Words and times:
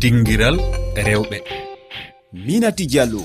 dinguiral 0.00 0.56
rewɓe. 1.06 1.38
Minati 2.32 2.86
diallo. 2.86 3.22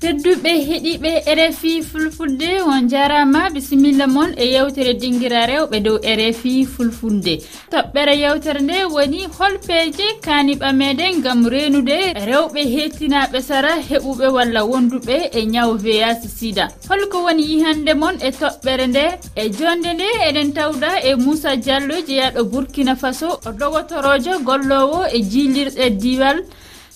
tedduɓe 0.00 0.52
heeɗiɓe 0.68 1.10
rfi 1.38 1.82
fulfulde 1.82 2.48
on 2.72 2.88
jarama. 2.88 3.50
Bisimilla 3.54 4.06
moon 4.06 4.30
e 4.36 4.44
yewtere 4.54 4.94
dinguira 5.00 5.46
rewɓe 5.50 5.80
dow 5.84 5.98
rfi 6.18 6.52
fulfulde. 6.74 7.34
Toɓɓere 7.72 8.14
yewtere 8.22 8.60
nde 8.62 8.76
woni 8.94 9.20
hol 9.38 9.54
peeje 9.66 10.06
kaniɓa 10.24 10.68
meɗen 10.80 11.20
gam 11.24 11.40
renude. 11.52 11.98
Rewɓe 12.28 12.60
hettinaɓe 12.74 13.40
sara 13.48 13.72
heɓuɓe 13.88 14.26
walla 14.36 14.60
wonduɓe 14.70 15.16
e 15.38 15.40
ñaw 15.52 15.70
veyasi 15.84 16.28
sida 16.28 16.64
holko 16.88 17.18
woni 17.24 17.42
yihande 17.50 17.92
moon 18.00 18.16
e 18.22 18.30
toɓɓere 18.40 18.86
nde. 18.88 19.04
E 19.36 19.44
jonde 19.58 19.90
nde 19.94 20.08
eɗen 20.28 20.52
tawda 20.54 20.90
e 21.08 21.14
moussa 21.14 21.56
diallo 21.56 21.94
jeeyaɗo 22.08 22.44
burkina 22.50 22.96
faso. 22.96 23.28
O 23.46 23.52
dogotorojo 23.52 24.38
gollowo 24.48 25.04
e 25.12 25.18
jillirɗe 25.30 25.90
diwal. 26.00 26.38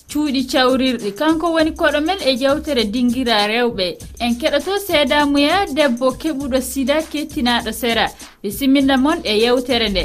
cuuɗi 0.09 0.41
cawrirɗi. 0.51 1.11
Kanko 1.19 1.53
woni 1.53 1.71
koɗo 1.71 1.99
men 2.07 2.19
e 2.29 2.31
yewtere 2.41 2.83
dinguira 2.93 3.47
rewɓe. 3.47 3.87
En 4.19 4.33
keɗoto 4.39 4.77
seedamuya 4.87 5.65
debbo 5.75 6.11
keɓuɗo 6.21 6.61
sida 6.61 7.01
kettinaɗo 7.11 7.71
sera. 7.71 8.05
Bisimilla 8.41 8.97
moon 8.97 9.19
e 9.23 9.33
yewtere 9.43 9.89
nde. 9.89 10.03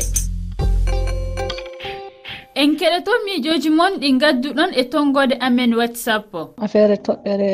En 2.55 2.77
keɗoto 2.77 3.13
miijoji 3.25 3.71
moon 3.71 3.95
ɗi 4.01 4.09
gadduɗon 4.21 4.71
e 4.81 4.83
tongode 4.93 5.35
amen 5.41 5.73
watsappo 5.75 6.41
affaire 6.65 6.97
toɓɓere 7.07 7.51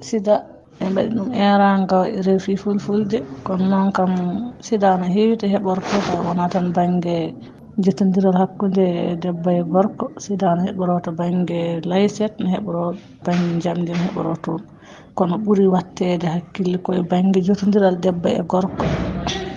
sida 0.00 0.34
ɓe 0.78 0.84
mbaɗi 0.90 1.10
ɗum 1.16 1.28
eraga 1.32 1.98
refi 2.26 2.56
fulfulde. 2.56 3.18
Kono 3.44 3.64
noon 3.72 3.92
kam 3.92 4.12
sida 4.60 4.96
no 4.98 5.06
heewi 5.14 5.36
to 5.40 5.46
heɓorto 5.46 5.96
ka 6.06 6.20
wona 6.26 6.48
tan 6.48 6.66
banggue 6.76 7.34
jettodiral 7.84 8.32
hakkunde 8.40 9.16
debbo 9.22 9.50
e 9.50 9.62
gorko 9.72 10.06
sida 10.24 10.54
ne 10.56 10.62
heɓoro 10.70 10.94
to 11.04 11.10
banggue 11.12 11.80
layset 11.90 12.32
ne 12.40 12.48
heɓoro 12.54 12.94
banggue 13.24 13.60
jamdi 13.64 13.92
ne 13.92 14.02
heɓoro 14.08 14.32
toon 14.44 14.62
kono 15.16 15.36
ɓuuri 15.44 15.66
wattede 15.74 16.26
hakkille 16.34 16.78
koye 16.84 17.02
banggue 17.10 17.40
jotodiral 17.46 17.96
debbo 18.04 18.28
e 18.28 18.42
gorko. 18.50 18.84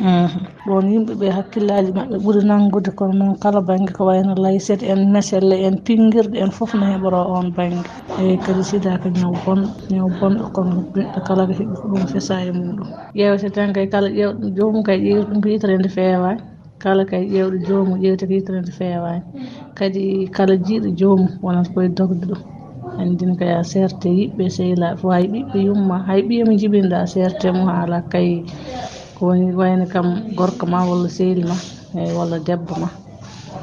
Mhm. 0.01 0.39
Ɗon 0.67 0.85
yimɓeɓe 0.93 1.27
hakkillaji 1.37 1.91
mabɓe 1.97 2.15
ɓuuri 2.23 2.41
nangude 2.47 2.91
kono 2.97 3.13
noon 3.19 3.35
kala 3.43 3.59
banggue 3.61 3.93
ko 3.97 4.03
wayno 4.09 4.33
layset 4.35 4.81
en 4.83 5.01
meselle 5.13 5.55
en 5.67 5.75
pinguirɗe 5.85 6.37
en 6.43 6.51
foof 6.51 6.71
ne 6.75 6.85
heɓoro 6.93 7.19
on 7.37 7.47
banggue 7.57 7.87
eyyi 8.19 8.37
kadi 8.45 8.63
sida 8.63 8.97
ko 9.01 9.07
ñaw 9.09 9.33
bonɗo 9.45 9.69
ñaw 9.95 10.07
bonɗo 10.19 10.45
kono 10.55 10.71
neɗɗo 10.95 11.19
kala 11.27 11.41
ko 11.47 11.53
heeɓi 11.59 11.75
ko 11.81 11.85
ɗum 11.91 12.03
fesa 12.11 12.35
e 12.43 12.51
muɗum. 12.51 12.87
Ƴewete 13.15 13.49
tan 13.55 13.73
kay 13.73 13.87
kala 13.87 14.07
ƴewɗo 14.09 14.45
jomum 14.57 14.83
kay 14.83 14.97
ƴeewi 15.03 15.23
ɗum 15.27 15.39
ko 15.41 15.47
yitere 15.49 15.77
nde 15.77 15.89
fewani 15.89 16.41
kala 16.81 17.03
kay 17.09 17.23
ƴewɗo 17.33 17.57
joomum 17.67 17.99
ƴewte 18.03 18.23
ko 18.27 18.33
yitterede 18.33 18.71
fewani 18.79 19.21
kadi 19.77 20.03
kala 20.35 20.53
jiiɗo 20.65 20.89
joomum 20.99 21.29
wonata 21.43 21.69
koye 21.73 21.89
dogde 21.97 22.25
ɗum 22.29 22.41
andina 22.99 23.33
kay 23.39 23.51
a 23.59 23.63
serte 23.71 24.07
yiɓɓe 24.19 24.43
sehilaɓe 24.55 24.97
fo 25.01 25.07
hay 25.15 25.25
ɓiɓɓe 25.33 25.57
yumma 25.67 25.95
hay 26.07 26.21
ɓiyemo 26.27 26.53
jibinɗa 26.59 26.97
serte 27.13 27.47
mum 27.55 27.67
haala 27.67 27.97
kay 28.11 28.29
ko 29.15 29.21
woni 29.27 29.51
wayno 29.59 29.85
kam 29.93 30.07
gorko 30.37 30.65
ma 30.71 30.79
walla 30.89 31.09
sehli 31.17 31.43
ma 31.51 31.55
eyyi 31.99 32.13
walla 32.17 32.37
debbo 32.47 32.73
ma. 32.81 32.89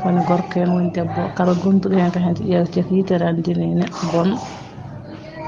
Woni 0.04 0.20
gorko 0.28 0.54
hen 0.60 0.70
woni 0.74 0.90
debbo. 0.96 1.20
Kala 1.36 1.52
gonduɗo 1.62 1.96
hen 1.96 2.10
ka 2.14 2.20
hen 2.20 2.34
ƴewte 2.34 2.78
ko 2.86 2.90
yitere 2.94 3.24
andine 3.26 3.64
neɗɗo 3.80 4.04
bonɗo 4.12 4.36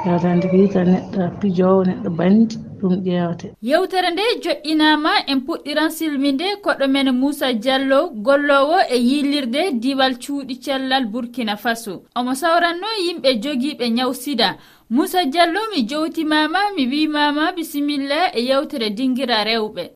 ƴewte 0.04 0.26
hande 0.30 0.46
ko 0.50 0.56
yitere 0.56 0.88
neɗɗo 0.94 1.20
pijowo 1.40 1.80
neɗɗo 1.88 2.10
bandi 2.18 2.54
ɗum 2.80 2.94
ƴeewte 3.04 3.46
yewtere 3.62 4.10
nde 4.10 4.22
joƴƴinama 4.42 5.10
en 5.26 5.40
puɗɗiran 5.46 5.90
silminde 5.90 6.46
koɗo 6.62 6.86
men 6.88 7.10
moussa 7.20 7.52
diallo 7.52 8.10
gollowo 8.10 8.78
e 8.90 8.96
yillirde 8.98 9.72
diwal 9.80 10.14
cuuɗi 10.18 10.54
cellal 10.60 11.06
burkina 11.06 11.56
faso. 11.56 12.02
Omo 12.16 12.34
sawranno 12.34 12.86
yimɓe 13.06 13.30
jogiiɓe 13.42 13.86
ñaw 13.90 14.12
sida. 14.14 14.56
Moussa 14.90 15.24
diallo 15.24 15.60
mi 15.74 15.82
jowtimama 15.86 16.58
mi 16.76 16.86
wimama 16.86 17.52
bisimilla 17.52 18.32
e 18.34 18.40
yewtere 18.48 18.90
dinguira 18.90 19.44
rewɓe. 19.44 19.90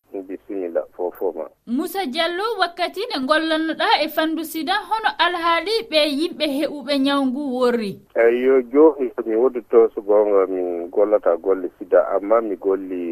musa 1.73 2.05
diallo 2.05 2.43
wakkati 2.59 3.01
nde 3.05 3.17
gollannoɗa 3.27 3.87
e 4.05 4.07
fandu 4.15 4.43
sida 4.45 4.73
hono 4.87 5.09
alhaali 5.25 5.71
ɓe 5.89 5.99
yimɓe 6.19 6.45
heɓuɓe 6.57 6.93
nyawngu 7.05 7.41
worri. 7.57 7.91
Eeyi 8.21 8.39
yo 8.47 8.55
jooni 8.71 9.05
mi 9.25 9.35
woddito 9.41 9.89
so 9.95 10.01
gonga 10.01 10.45
min 10.53 10.89
gollata 10.93 11.31
golle 11.37 11.67
sida 11.79 11.99
amma 12.15 12.41
mi 12.41 12.55
golli 12.55 13.03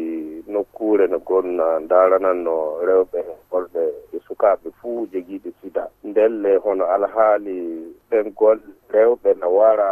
nokkure 0.46 1.06
no 1.10 1.18
gonna 1.18 1.66
darananno 1.90 2.54
rewɓe 2.86 3.18
worɓe 3.50 3.82
e 4.14 4.18
sukaɓe 4.26 4.68
fuu 4.80 5.06
jogiiɓe 5.12 5.50
sida. 5.62 5.88
Ndelle 6.04 6.56
hono 6.64 6.84
alhaali 6.86 7.56
ɓen 8.10 8.30
golle 8.38 8.62
rewɓe 8.94 9.30
no 9.40 9.48
wara 9.58 9.90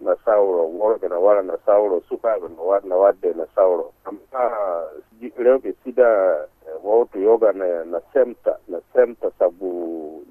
na 0.00 0.14
sawro 0.24 0.62
worɓe 0.80 1.08
no 1.08 1.18
wara 1.26 1.42
na 1.42 1.56
sawro 1.66 2.00
sukaɓe 2.08 2.46
no 2.88 2.98
wadde 3.02 3.34
na 3.36 3.44
sawro. 3.54 3.90
Amma 4.04 4.42
rewɓe 5.38 5.74
sida 5.84 6.06
wowto 6.86 7.18
yoga 7.18 7.52
ne 7.52 7.68
no 7.90 7.98
semta 8.12 8.52
no 8.68 8.78
semta 8.94 9.28
sabu 9.38 9.68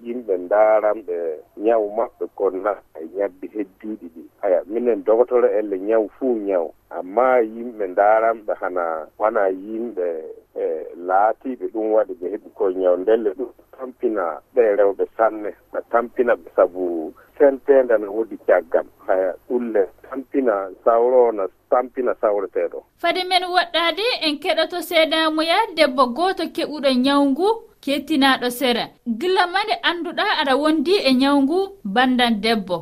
yimɓe 0.04 0.34
daranɓe 0.50 1.18
ñaw 1.66 1.84
maɓɓe 1.98 2.26
ko 2.38 2.50
na 2.50 2.72
e 2.96 3.04
ñabbi 3.18 3.48
heddiiɗi 3.56 4.08
ɗi. 4.16 4.22
Aya 4.42 4.60
minen 4.72 5.04
dogotoro 5.06 5.48
elle 5.60 5.78
ñaw 5.90 6.08
fuu 6.18 6.36
ñaw. 6.48 6.66
Amma 6.98 7.28
yimɓe 7.54 7.86
daranɓe 8.00 8.54
hana 8.62 9.08
wona 9.20 9.44
yimɓe 9.50 10.06
e 10.56 10.66
laatiɓe 11.08 11.66
ɗum 11.74 11.88
waɗi 11.96 12.14
ɓe 12.20 12.26
heɓi 12.34 12.50
koye 12.58 12.76
ñaw. 12.82 12.96
Ndelle 12.98 13.30
ɗum 13.38 13.52
tampina 13.78 14.40
ɓe 14.56 14.76
rewɓe 14.78 15.06
sanne 15.18 15.50
ɓe 15.72 15.80
tampina 15.92 16.34
ɓe 16.36 16.50
sabu 16.56 17.14
sentede 17.38 17.98
ne 17.98 18.08
woodi 18.08 18.38
caggal. 18.48 18.86
Haya 19.08 19.34
ɗulle 19.50 19.84
tampina 20.10 20.70
sawro 20.86 21.32
no 21.32 21.48
tampina 21.70 22.14
sawreteɗo 22.22 22.84
fade 22.98 23.24
men 23.30 23.44
woɗɗade 23.44 24.06
en 24.22 24.40
keɗoto 24.40 24.82
seedamuya 24.82 25.58
debbo 25.76 26.06
goto 26.08 26.44
keɓuɗo 26.56 26.90
ñawgu 27.06 27.48
kettinaɗo 27.86 28.48
sera 28.60 28.84
gila 29.20 29.44
mane 29.54 29.74
annduɗa 29.90 30.24
aɗa 30.42 30.54
wondi 30.62 30.94
e 31.10 31.12
ñawgu 31.22 31.58
bandan 31.96 32.34
debbo. 32.44 32.78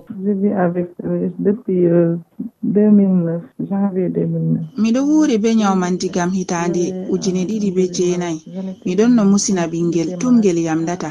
Miɗo 4.82 5.00
wuuri 5.10 5.36
be 5.44 5.50
ñawmandigam 5.60 6.30
hitande 6.38 6.84
ujune 7.14 7.42
ɗiɗi 7.50 7.70
be 7.76 7.84
jeenayi. 7.96 8.40
Miɗon 8.86 9.12
no 9.16 9.24
musina 9.32 9.64
ɓingel 9.72 10.10
tum 10.20 10.34
ngel 10.40 10.58
yamdata 10.68 11.10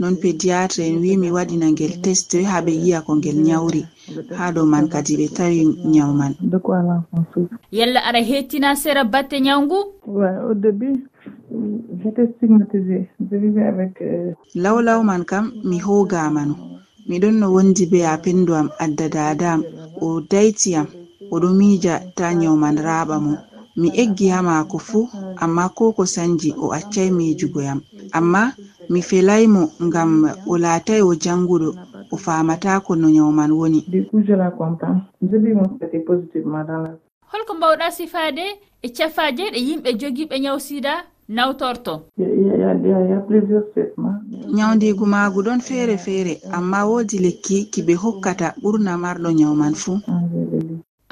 non 0.00 0.14
pédiatre 0.22 0.82
en 0.88 0.96
wi 1.02 1.16
mi 1.16 1.28
waɗina 1.36 1.66
ngel 1.72 1.92
test 2.04 2.30
ha 2.50 2.60
ɓe 2.64 2.72
yi'a 2.84 3.00
ko 3.06 3.12
ngel 3.16 3.38
ñawri 3.48 3.82
ha 4.38 4.52
dow 4.54 4.66
man 4.72 4.88
kadi 4.92 5.16
ɓe 5.20 5.26
tawi 5.36 5.60
ñaw 5.94 6.10
man 6.20 6.32
yalla 7.78 8.00
aɗa 8.08 8.20
hettina 8.30 8.76
sera 8.76 9.04
batte 9.04 9.36
ñawgu 9.46 9.78
j'étais 12.02 12.28
stigmatisé 12.36 13.08
je 13.30 13.36
vivais 13.36 13.66
avec 13.72 13.92
law 14.54 14.80
law 14.80 15.02
man 15.02 15.24
kam 15.24 15.44
mi 15.64 15.78
hogamano 15.86 16.54
miɗon 17.08 17.34
no 17.40 17.46
wondi 17.54 17.84
be 17.90 17.98
ha 18.08 18.18
penndu 18.24 18.52
am 18.54 18.68
adda 18.84 19.06
dada 19.08 19.52
am 19.54 19.62
o 20.00 20.20
dayti 20.30 20.74
am 20.80 20.86
oɗo 21.34 21.48
miija 21.58 21.94
ta 22.16 22.26
nyawman 22.34 22.76
raaɓa 22.86 23.16
mo 23.26 23.34
mi 23.80 23.88
eggi 24.02 24.28
ha 24.28 24.42
maako 24.42 24.78
fuu 24.78 25.08
amma 25.42 25.68
ko 25.68 25.92
ko 25.92 26.04
sanji 26.06 26.50
o 26.58 26.72
accay 26.72 27.10
miijugo 27.10 27.60
yam. 27.62 27.80
Amma 28.12 28.52
mi 28.90 29.00
felaymo 29.02 29.62
ngam 29.82 30.10
o 30.46 30.58
laatay 30.58 31.00
o 31.02 31.14
janguɗo 31.14 31.68
o 32.12 32.16
famatako 32.16 32.96
no 32.96 33.08
nyawman 33.08 33.52
woni. 33.52 33.80
Holko 37.30 37.54
mbawɗa 37.54 37.90
sifaade 37.90 38.44
e 38.82 38.88
cafaje 38.88 39.44
ɗe 39.52 39.58
yimɓe 39.68 39.90
jogiiɓe 40.00 40.36
nyawu 40.40 40.60
sida 40.60 40.92
nawtorto. 41.34 41.94
Nyawdigu 44.56 45.06
maagu 45.06 45.40
ɗon 45.46 45.60
feere 45.60 45.96
feere 45.96 46.34
amma 46.52 46.84
woodi 46.88 47.18
lekki 47.24 47.70
ki 47.72 47.80
ɓe 47.86 47.94
hokkata 48.02 48.54
ɓurna 48.62 48.92
marɗo 49.02 49.30
nyawman 49.38 49.74
fuu. 49.74 49.98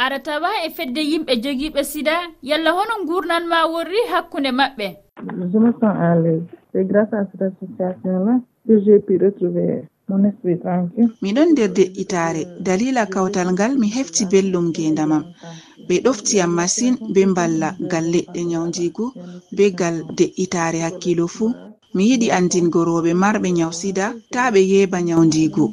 Aɗa 0.04 0.18
tawa 0.26 0.48
e 0.66 0.70
fedde 0.76 1.00
yimɓe 1.10 1.32
jogiiɓe 1.42 1.82
sida 1.84 2.14
yalla 2.42 2.70
hono 2.76 2.94
gurnan 3.08 3.44
ma 3.50 3.58
worri 3.72 4.00
hakkunde 4.12 4.50
maɓɓe. 4.60 4.86
Je 5.52 5.58
me 5.58 5.70
sens 5.80 5.96
à 6.06 6.14
l'aise. 6.14 6.42
C'est 6.72 6.84
grâce 6.84 7.12
à 7.12 7.24
cette 7.30 7.42
association 7.42 8.24
là 8.26 8.40
que 8.66 8.78
j'ai 8.84 8.98
pu 9.00 9.18
retrouver 9.18 9.82
monisɓe 10.10 10.52
ɗanki 10.64 11.02
miɗon 11.22 11.48
nder 11.52 11.70
de'itare 11.76 12.42
dalila 12.66 13.02
kawtal 13.14 13.48
ngal 13.54 13.72
mi 13.80 13.86
hefti 13.96 14.22
belɗum 14.32 14.66
ngendamam 14.72 15.24
ɓe 15.88 15.94
ɗoftiyam 16.04 16.50
masin 16.58 16.94
be 17.14 17.20
mballa 17.32 17.68
ngal 17.86 18.04
leɗɗe 18.14 18.40
nyawjigu 18.50 19.04
be 19.56 19.64
ngal 19.74 19.96
de'itare 20.18 20.78
hakkilo 20.86 21.24
fuu 21.36 21.48
mi 21.94 22.02
yiɗi 22.10 22.28
andingo 22.38 22.80
rooɓe 22.88 23.10
marɓe 23.22 23.48
nyawsida 23.58 24.06
ta 24.32 24.42
ɓe 24.52 24.60
yeeba 24.72 24.98
nyawdigu 25.08 25.64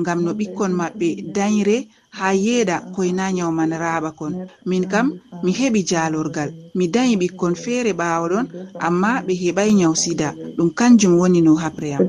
ngam 0.00 0.18
no 0.24 0.30
ɓikkon 0.38 0.72
maɓɓe 0.80 1.08
dayre 1.36 1.76
ha 2.18 2.28
yeeɗa 2.44 2.76
koyna 2.94 3.24
nyawman 3.36 3.70
raaɓa 3.82 4.10
kon. 4.18 4.32
Min 4.66 4.84
kam 4.92 5.06
mi 5.42 5.52
heɓi 5.52 5.80
jaalorgal. 5.90 6.50
Mi 6.74 6.88
dañi 6.94 7.16
ɓikkon 7.20 7.54
feere 7.54 7.92
ɓaawo 8.00 8.26
ɗon 8.32 8.46
amma 8.86 9.22
ɓe 9.26 9.32
heɓay 9.42 9.70
nyaw 9.78 9.94
sida. 10.02 10.28
Ɗum 10.56 10.70
kanjum 10.78 11.18
woni 11.20 11.40
no 11.42 11.54
haɓre 11.54 11.88
am. 11.94 12.02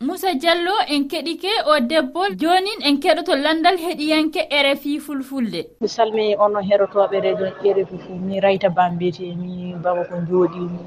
Moussa 0.00 0.32
diallo 0.34 0.74
en 0.94 1.08
keɗike 1.10 1.52
o 1.66 1.80
debbo 1.90 2.20
jonin 2.40 2.80
en 2.88 2.96
keɗoto 3.02 3.34
landal 3.36 3.76
heɗiyanke 3.84 4.40
rfi 4.64 5.00
fulfulde. 5.00 5.60
Mi 5.80 5.88
salmini 5.88 6.36
ono 6.38 6.60
heɗotoɓe 6.60 7.16
redio 7.20 7.46
rfi 7.76 7.96
fu 8.04 8.12
mi 8.26 8.40
rayta 8.40 8.68
bambiyete 8.70 9.34
mi 9.36 9.74
baba 9.82 10.04
ko 10.08 10.16
jooɗimi 10.28 10.78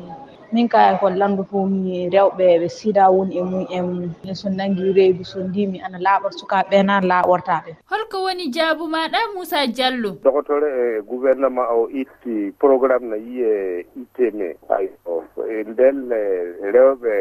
min 0.54 0.68
ka 0.68 0.92
e 0.92 0.96
hol 1.00 1.16
fo 1.50 1.66
mi 1.66 2.10
rewɓe 2.10 2.60
ɓe 2.62 2.68
sida 2.70 3.10
woni 3.16 3.36
e 3.40 3.44
mum 3.44 3.66
e 3.70 4.28
en 4.30 4.36
so 4.36 4.50
nangi 4.50 4.94
reydu 4.98 5.24
so 5.24 5.40
ndimi 5.40 5.80
ana 5.86 5.98
laaɓat 6.06 6.34
sukaɓe 6.40 6.84
na 6.84 7.02
laaɓortaɓe 7.02 7.72
holko 7.90 8.18
woni 8.26 8.52
jaabu 8.56 8.84
maɗa 8.88 9.20
moussa 9.34 9.68
diallo 9.68 10.12
dokotore 10.24 10.68
e 10.84 11.02
gouvernement 11.02 11.68
o 11.72 11.90
itti 12.02 12.52
programme 12.60 13.06
no 13.10 13.16
yiye 13.16 13.86
itteme 14.02 14.56
ay 14.70 14.90
o 15.06 15.24
e 15.48 15.64
ndelle 15.72 16.20
rewɓe 16.74 17.14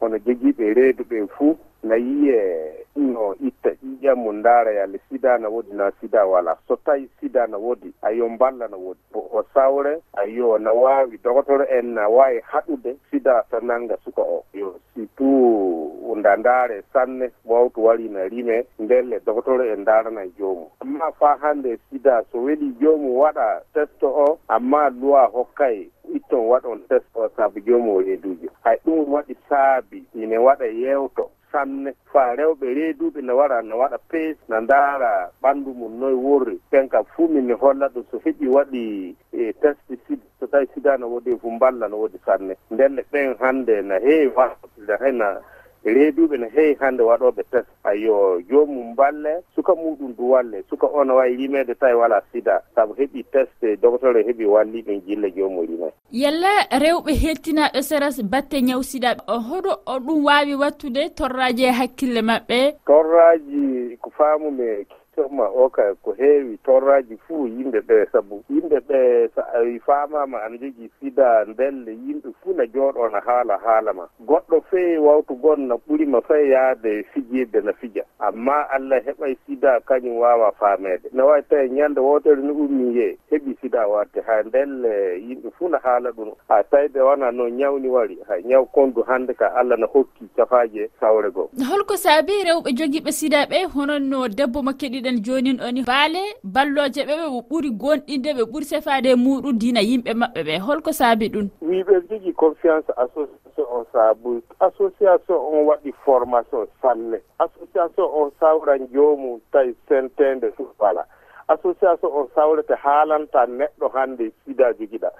hono 0.00 0.16
jogiiɓe 0.24 0.74
reydu 0.74 1.02
ɓe 1.10 1.26
fuu. 1.36 1.56
na 1.82 1.94
yiye 1.96 2.72
no 2.96 3.34
itta 3.40 3.70
ƴiƴa 3.70 4.14
mo 4.16 4.32
ndaaraya 4.32 4.86
le 4.86 5.00
sida 5.08 5.38
na 5.38 5.48
woodi 5.48 5.72
na 5.72 5.90
sida 6.00 6.26
wala 6.26 6.56
so 6.68 6.76
tawi 6.76 7.08
sida 7.20 7.46
na 7.46 7.56
woodi 7.58 7.92
ayo 8.02 8.28
mballa 8.28 8.68
na 8.68 8.76
woodi. 8.76 9.00
O 9.14 9.42
sawre 9.54 9.98
ayo 10.12 10.58
na 10.58 10.72
waawi 10.72 11.18
dogotoɗo 11.24 11.64
en 11.78 11.94
na 11.94 12.08
waawi 12.08 12.40
haɗude 12.40 12.96
sida 13.10 13.44
to 13.50 13.60
nannga 13.60 13.96
suka 14.04 14.22
o. 14.22 14.44
Yo 14.52 14.74
surtout 14.94 16.16
nda 16.16 16.36
ndaare 16.36 16.82
sanne 16.92 17.30
wawto 17.44 17.82
wari 17.82 18.08
na 18.08 18.28
rime 18.28 18.64
ndelle 18.78 19.20
dogotoɗo 19.26 19.64
en 19.72 19.80
ndaarana 19.80 20.26
joomum 20.38 20.68
amma 20.80 21.12
faa 21.12 21.36
hannde 21.36 21.78
sida 21.90 22.24
so 22.32 22.38
weli 22.42 22.72
joomum 22.80 23.16
waɗa 23.16 23.60
testo 23.74 24.08
o 24.08 24.38
amma 24.48 24.90
loi 24.90 25.26
hokkay 25.32 25.88
itton 26.14 26.46
waɗon 26.48 26.80
test 26.88 27.06
o 27.14 27.28
saabu 27.36 27.60
joomum 27.60 27.96
o 27.96 28.00
reeduji 28.00 28.48
hay 28.64 28.76
ɗum 28.84 29.12
waɗi 29.12 29.36
saabi 29.48 30.04
ine 30.14 30.38
waɗa 30.38 30.66
yewto 30.66 31.30
sanne 31.52 31.92
faa 32.12 32.34
rewɓe 32.36 32.66
reeduɓe 32.74 33.20
no 33.22 33.36
wara 33.36 33.62
no 33.62 33.76
waɗa 33.78 33.98
pes 34.10 34.36
no 34.48 34.60
ndaara 34.60 35.30
ɓanndu 35.42 35.74
mum 35.74 35.98
noye 36.00 36.14
worri. 36.14 36.60
Ɓen 36.72 36.88
kam 36.88 37.04
fuu 37.14 37.28
min 37.28 37.46
mi 37.46 37.52
holla 37.54 37.88
ɗum 37.88 38.04
so 38.10 38.18
heɓi 38.24 38.48
waɗi 38.48 39.14
e 39.32 39.52
pesticide 39.60 40.22
so 40.40 40.46
tawi 40.46 40.66
sida 40.74 40.96
no 40.98 41.06
woodi 41.08 41.36
fo 41.40 41.50
mballa 41.50 41.88
no 41.88 41.96
woodi 41.96 42.18
sanne. 42.26 42.54
Ndelle 42.70 43.04
ɓen 43.12 43.36
hannde 43.40 43.82
no 43.82 43.94
heewi 44.00 44.32
wasde 44.36 44.96
hayna 45.00 45.40
reeduɓe 45.84 46.36
no 46.38 46.46
heewi 46.54 46.76
hannde 46.80 47.02
waɗoɓe 47.02 47.42
test. 47.50 47.68
Ayo 47.84 48.40
joomum 48.48 48.94
balle 48.94 49.42
suka 49.54 49.72
muɗum 49.74 50.14
du 50.16 50.30
walle 50.30 50.62
suka 50.70 50.86
on 50.86 51.10
wawi 51.10 51.36
rimede 51.36 51.74
tawi 51.74 51.94
wala 51.94 52.22
sida. 52.32 52.62
Saabu 52.74 52.94
heeɓi 52.94 53.24
test 53.32 53.80
docteur 53.82 54.16
e 54.16 54.20
o 54.20 54.26
heeɓi 54.28 54.46
walli 54.46 54.82
ɗum 54.82 55.00
jille 55.06 55.30
joomum 55.36 55.66
rimay 55.66 55.90
yalla 56.10 56.48
rewɓe 56.70 57.12
hettinaɓe 57.22 57.82
seras 57.82 58.22
batte 58.22 58.60
ñaw 58.62 58.82
sida. 58.82 59.16
Hoɗo 59.26 59.72
o 59.86 59.98
ɗum 59.98 60.24
wawi 60.24 60.54
wattude 60.54 61.08
torraji 61.16 61.64
e 61.64 61.72
hakkille 61.72 62.20
maɓɓe. 62.22 62.58
Torraji 62.86 63.96
ko 64.00 64.10
famume 64.10 64.86
sûrement 65.14 65.50
o 65.54 65.68
ka 65.68 65.94
ko 66.02 66.12
heewi 66.18 66.56
torraji 66.64 67.16
fuu 67.28 67.46
yimɓe 67.46 67.80
ɓe 67.88 68.06
sabu 68.12 68.42
yimɓe 68.50 68.78
ɓe 68.88 69.28
so 69.34 69.42
awi 69.54 69.78
famama 69.78 70.38
ana 70.44 70.56
jogii 70.56 70.90
sida 71.00 71.44
ndelle 71.44 71.92
yimɓe 71.92 72.28
fuu 72.42 72.52
na 72.56 72.64
jooɗo 72.66 73.08
no 73.12 73.20
haala 73.26 73.58
haala 73.64 73.92
ma. 73.92 74.08
Goɗɗo 74.26 74.60
feewi 74.70 74.98
wawtu 74.98 75.34
gon 75.34 75.66
na 75.68 75.74
ɓurima 75.74 76.20
fay 76.22 76.48
yaade 76.50 77.02
fijirde 77.12 77.60
no 77.64 77.72
fija. 77.72 78.02
Amma 78.20 78.68
allah 78.70 79.00
heɓay 79.06 79.36
sida 79.46 79.80
kañum 79.80 80.16
wawa 80.16 80.52
faamede 80.52 81.08
ne 81.12 81.22
wawi 81.22 81.42
tawi 81.48 81.68
ñande 81.70 82.00
wotere 82.00 82.42
no 82.42 82.52
ummi 82.54 82.96
ye 82.96 83.16
heɓi 83.30 83.56
sida 83.60 83.86
watte 83.88 84.20
ha 84.26 84.42
ndelle 84.42 85.18
yimɓe 85.20 85.50
fuu 85.58 85.68
no 85.68 85.78
haala 85.84 86.10
ɗum. 86.10 86.32
Ha 86.48 86.62
tawi 86.64 86.88
ɓe 86.88 87.00
wona 87.00 87.30
no 87.32 87.48
ñawni 87.48 87.88
wari 87.88 88.18
ha 88.28 88.34
ñaw 88.44 88.64
kondu 88.72 89.02
hannde 89.02 89.34
ka 89.34 89.52
allah 89.54 89.76
no 89.78 89.86
hokki 89.86 90.24
cafaji 90.36 90.88
sawre 91.00 91.30
goo. 91.30 91.50
Holko 91.70 91.96
saabi 91.96 92.32
rewɓe 92.44 92.72
jogiiɓe 92.72 93.12
sida 93.12 93.44
ɓe 93.46 93.64
hononno 93.74 94.28
debbo 94.28 94.62
ma 94.62 94.72
keɗi 94.72 95.01
mbiɗen 95.02 95.22
jonin 95.24 95.56
ɗoni. 95.58 95.82
Baale 95.86 96.20
balloje 96.44 97.02
ɓe 97.06 97.14
ɓe 97.18 97.26
ɓe 97.32 97.40
ɓuuri 97.48 97.70
gonɗinde 97.80 98.30
ɓe 98.36 98.42
ɓuuri 98.50 98.64
sefade 98.64 99.06
e 99.10 99.14
muɗum 99.16 99.58
dina 99.58 99.80
yimɓe 99.80 100.12
maɓɓe 100.20 100.40
ɓe. 100.46 100.54
Holko 100.66 100.92
saabi 100.92 101.26
ɗum. 101.32 101.46
Wiɓe 101.60 101.94
jogui 102.08 102.32
confiance 102.34 102.86
association 102.96 103.66
on 103.76 103.84
saabu. 103.92 104.42
Association 104.60 105.36
on 105.52 105.66
waɗi 105.66 105.92
formation 106.04 106.66
salle. 106.82 107.18
Association 107.40 108.06
on 108.20 108.30
sawran 108.40 108.86
joomum 108.92 109.40
tawi 109.52 109.74
sentede 109.88 110.52
voilà 110.78 111.04
association 111.48 112.10
on 112.12 112.28
sawrete 112.34 112.74
haalanta 112.84 113.46
neɗɗo 113.46 113.88
hande 113.94 114.32
sida 114.44 114.72
jogiɗa 114.78 115.10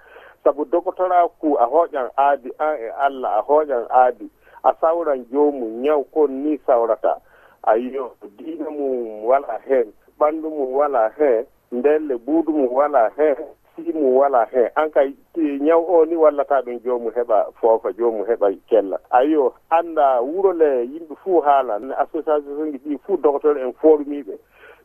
saabu 0.45 0.65
dogotora 0.65 1.29
ku 1.41 1.57
a 1.59 1.67
hooƴan 1.67 2.09
aadi 2.17 2.51
an 2.59 2.77
e 2.79 2.89
allah 3.07 3.39
a 3.39 3.43
hooƴan 3.43 3.87
aadi. 3.91 4.31
A 4.65 4.73
sawran 4.81 5.25
joomum 5.33 5.83
ñaw 5.83 6.05
kon 6.15 6.31
ni 6.45 6.59
sawrata. 6.67 7.19
ayiyo 7.63 8.13
diina 8.39 8.71
mum 8.71 9.25
wala 9.25 9.59
heen 9.69 9.93
ɓanndu 10.19 10.51
mum 10.51 10.75
wala 10.75 11.09
heen 11.19 11.47
ndelle 11.73 12.17
buudu 12.19 12.53
mum 12.53 12.73
wala 12.73 13.11
heen 13.17 13.37
sii 13.77 13.93
mum 13.93 14.17
wala 14.17 14.45
heen 14.53 14.71
an 14.77 14.91
kay 14.91 15.13
ñaw 15.61 15.83
o 15.89 16.05
ni 16.05 16.17
wallata 16.17 16.61
ɗum 16.63 16.79
joomum 16.85 17.13
heɓa 17.15 17.47
foofa 17.61 17.93
joomum 17.93 18.27
heɓa 18.27 18.49
kella. 18.69 18.99
Ayiyo 19.11 19.55
annda 19.71 20.21
wuro 20.21 20.53
le 20.53 20.85
yimɓe 20.87 21.15
fuu 21.25 21.41
haala 21.41 21.81
association 21.99 22.73
ji 22.73 22.79
ɗi 22.79 22.99
fuu 23.07 23.17
docteur 23.17 23.57
en 23.59 23.73
formiɓe 23.73 24.35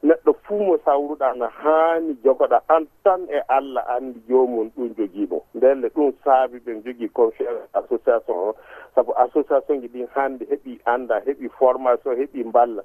neɗɗo 0.04 0.34
fuu 0.44 0.64
mo 0.64 0.78
sawruɗa 0.86 1.34
no 1.38 1.48
haani 1.48 2.14
jogoɗa 2.24 2.62
an 2.70 2.88
tan 3.04 3.22
e 3.30 3.40
allah 3.48 3.84
anndi 3.96 4.20
joomum 4.30 4.70
ɗum 4.78 4.90
jogiimo 4.98 5.42
ndelle 5.56 5.88
ɗum 5.90 6.12
saabi 6.24 6.60
ɓen 6.66 6.84
jogii 6.86 7.10
confiance 7.10 7.62
association 7.74 8.36
o. 8.38 8.56
Sabu 8.96 9.12
association 9.18 9.82
ji 9.82 9.88
ɗin 9.88 10.08
hannde 10.16 10.46
heɓii 10.46 10.80
annda 10.86 11.20
heɓii 11.26 11.50
formation 11.60 12.16
heɓii 12.16 12.44
mballa. 12.46 12.84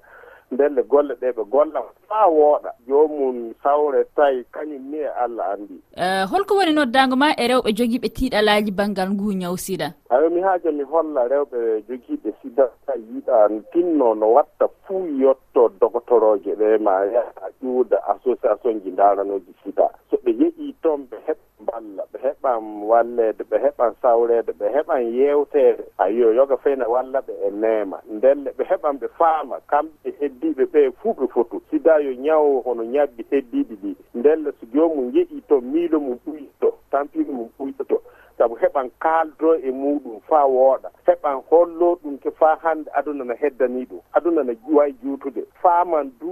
Ndelle 0.52 0.82
golle 0.82 1.14
ɗe 1.20 1.32
ɓe 1.32 1.44
golla 1.50 1.80
faa 2.08 2.26
wooɗa. 2.28 2.70
Joomum 2.88 3.54
sawre 3.62 4.04
tawi 4.16 4.44
kañum 4.52 4.90
ni 4.90 4.98
e 4.98 5.08
allah 5.24 5.52
anndi. 5.52 5.80
Eh, 5.96 6.24
holko 6.30 6.54
woni 6.56 6.72
noddaango 6.72 7.16
ma 7.16 7.32
e 7.36 7.48
rewɓe 7.48 7.72
jogiiɓe 7.72 8.08
tiiɗalaaji 8.16 8.70
baŋngal 8.72 9.10
ngu 9.12 9.32
ñaw 9.32 9.56
siɗa 9.56 9.88
ayo 10.12 10.30
mi 10.30 10.40
haaja 10.40 10.70
mi 10.72 10.82
holla 10.84 11.24
rewɓe 11.28 11.82
jogiiɓe 11.88 12.21
data 12.56 12.92
yiɗa 12.96 13.48
tinno 13.72 14.14
no 14.14 14.26
watta 14.32 14.68
fuu 14.86 15.06
yetto 15.20 15.68
dogotoroje 15.80 16.54
ɗe 16.60 16.78
ma 16.78 17.04
yaha 17.04 17.46
ƴuuda 17.62 17.96
association 18.14 18.80
ji 18.82 18.90
daranoji 18.90 19.52
sida 19.64 19.88
so 20.10 20.16
ɓe 20.24 20.30
yeƴi 20.40 20.74
toon 20.82 21.06
ɓe 21.10 21.16
heɓ 21.26 21.38
balla 21.66 22.02
ɓe 22.12 22.18
heɓan 22.22 22.82
wallede 22.90 23.44
ɓe 23.50 23.56
heɓan 23.64 23.92
sawrede 24.02 24.52
ɓe 24.58 24.66
heɓan 24.74 25.02
yewtede 25.18 25.84
ayo 25.98 26.32
yoga 26.34 26.56
feyna 26.56 26.88
walla 26.88 27.20
ɓe 27.20 27.32
e 27.46 27.50
neema. 27.50 27.98
Ndelle 28.10 28.50
ɓe 28.56 28.64
heɓan 28.70 28.98
ɓe 29.00 29.08
faama 29.18 29.56
kamɓe 29.70 30.08
heddiɓe 30.20 30.64
ɓe 30.72 30.90
fuu 31.00 31.12
ɓe 31.14 31.26
fotu. 31.28 31.62
Sida 31.70 31.98
yo 32.00 32.12
ñawo 32.14 32.62
hono 32.64 32.82
ñabbi 32.84 33.22
heddiɗi 33.30 33.74
ɗi. 33.82 33.96
Ndelle 34.14 34.52
so 34.60 34.66
joomum 34.74 35.10
yeƴi 35.14 35.42
to 35.48 35.60
miilo 35.60 36.00
mum 36.00 36.18
ɓuyto 36.26 36.68
tampino 36.90 37.32
mum 37.32 37.48
ɓuytoto. 37.58 38.02
sabu 38.42 38.54
heɓan 38.56 38.90
kaaldo 38.98 39.54
e 39.54 39.70
muɗum 39.70 40.20
faa 40.28 40.46
wooɗa. 40.46 40.88
Heɓan 41.06 41.42
hollo 41.50 41.98
ɗum 42.02 42.18
ke 42.18 42.30
faa 42.30 42.56
hannde 42.62 42.90
aduna 42.98 43.24
no 43.24 43.34
heddanii 43.34 43.86
ɗum. 43.86 44.00
Aduna 44.12 44.42
no 44.42 44.52
wawi 44.72 44.94
juutude. 45.02 45.42
Faaman 45.62 46.10
du 46.20 46.26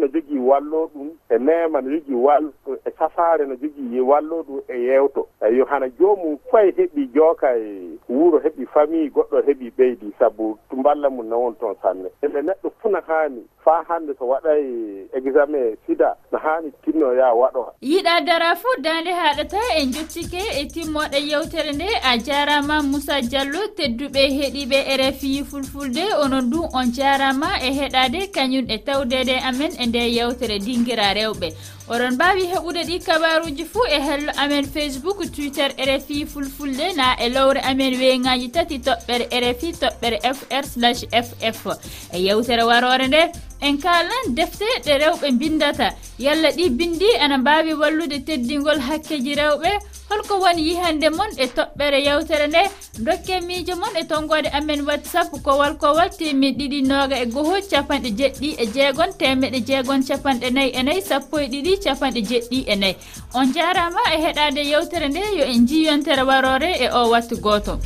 no 0.00 0.06
jogii 0.08 0.38
wallo 0.38 0.90
ɗum 0.94 1.08
e 1.30 1.38
mema 1.38 1.80
no 1.82 1.90
jogii 1.90 2.14
wallo 2.14 2.52
e 2.86 2.90
safaare 2.98 3.46
no 3.46 3.54
jogii 3.56 4.00
wallo 4.00 4.42
ɗum 4.42 4.60
e 4.68 4.76
yewto 4.86 5.26
eyo 5.48 5.64
hana 5.64 5.88
joomum 5.98 6.38
fay 6.50 6.70
heɓi 6.72 7.10
jooka 7.14 7.56
e 7.56 7.98
wuro 8.08 8.38
heɓi 8.38 8.66
famille 8.72 9.10
goɗɗo 9.10 9.42
heɓi 9.46 9.70
ɓeydi 9.78 10.12
sabu 10.18 10.58
mballa 10.72 11.10
mum 11.10 11.28
no 11.28 11.38
won 11.40 11.54
toon 11.60 11.76
sanne. 11.82 12.08
Eɓe 12.22 12.40
neɗɗo 12.42 12.70
funa 12.82 13.00
haani 13.08 13.44
faa 13.64 13.84
hannde 13.88 14.14
so 14.18 14.24
waɗay 14.24 14.62
e 14.64 15.08
examen 15.18 15.62
e 15.72 15.76
sida 15.86 16.16
no 16.32 16.38
haani 16.38 16.72
tinnoya 16.84 17.34
waɗo 17.34 17.72
yiɗa 17.82 18.20
dara 18.26 18.56
fuu 18.56 18.80
dande 18.82 19.10
haaɗata 19.12 19.58
en 19.78 19.92
jottike 19.92 20.40
e 20.60 20.64
timmoɗe 20.66 21.18
yewte 21.30 21.49
yewtere 21.50 21.72
nde 21.72 21.86
a 22.02 22.16
jarama 22.18 22.82
moussa 22.82 23.20
diallo 23.22 23.60
tedduɓe 23.76 24.22
heeɗiɓe 24.36 24.78
rfi 24.96 25.44
fulfulde. 25.50 26.04
Onon 26.22 26.50
du 26.50 26.62
on 26.72 26.92
jarama 26.92 27.58
e 27.60 27.70
heɗade 27.72 28.30
kañum 28.34 28.66
e 28.70 28.78
tawdede 28.78 29.36
amen 29.42 29.72
e 29.78 29.86
nde 29.86 29.98
yewtere 30.16 30.58
dinguira 30.58 31.14
rewɓe. 31.14 31.48
Oɗon 31.88 32.14
mbawi 32.14 32.42
heɓude 32.52 32.82
ɗi 32.88 32.98
kabaruji 33.06 33.64
fuu 33.64 33.86
e 33.90 33.98
hello 34.00 34.32
amen 34.36 34.64
facebook 34.64 35.18
twitter 35.34 35.70
rfi 35.78 36.26
fulfulde 36.26 36.92
na 36.96 37.16
e 37.18 37.28
lowre 37.28 37.60
amen 37.60 37.94
weyngaji 37.98 38.48
tati 38.52 38.78
toɓɓere 38.78 39.26
rfi 39.42 39.72
toɓɓere 39.80 40.18
fr 40.34 40.64
slash 40.72 41.02
ff 41.10 41.66
e 42.12 42.18
yewtere 42.26 42.62
warore 42.62 43.08
nde 43.08 43.22
en 43.60 43.76
kalan 43.78 44.34
defte 44.34 44.66
ɗe 44.84 44.98
rewɓe 45.02 45.30
bindata. 45.38 45.94
Yalla 46.18 46.50
ɗi 46.50 46.70
bindi 46.70 47.16
ana 47.20 47.38
mbawi 47.38 47.74
wallude 47.74 48.18
teddingol 48.24 48.78
hakkeji 48.78 49.34
rewɓe. 49.34 49.70
holko 50.10 50.34
woni 50.42 50.62
yihande 50.68 51.08
moon 51.16 51.30
e 51.38 51.46
toɓɓere 51.56 51.98
yewtere 52.06 52.46
nde 52.48 52.62
dokke 53.06 53.34
miijo 53.46 53.74
moon 53.80 53.94
e 54.00 54.04
tonggode 54.10 54.48
amen 54.58 54.80
whatsapp 54.88 55.30
kowal 55.44 55.74
kowal 55.82 56.10
timmi 56.18 56.48
ɗiɗi 56.58 56.80
noga 56.90 57.16
e 57.22 57.26
goho 57.34 57.56
capanɗe 57.70 58.10
jeɗɗi 58.18 58.48
e 58.62 58.66
jeegon 58.74 59.10
temeɗe 59.20 59.58
jeegon 59.68 60.02
capanɗe 60.08 60.50
nayyi 60.50 60.70
e 60.78 60.82
nayyi 60.82 61.02
sappo 61.08 61.38
e 61.38 61.46
ɗiɗi 61.52 61.72
capanɗe 61.84 62.20
jeɗɗi 62.30 62.58
e 62.72 62.74
nayyi. 62.76 62.96
On 63.38 63.46
jarama 63.54 64.02
e 64.14 64.16
heɗade 64.24 64.62
yewtere 64.70 65.08
nde 65.08 65.22
yo 65.38 65.44
en 65.54 65.66
jiyontere 65.68 66.22
warore 66.28 66.70
e 66.84 66.86
o 66.98 67.10
wattu 67.12 67.36
goto. 67.40 67.78